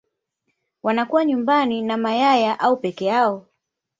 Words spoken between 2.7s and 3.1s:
peke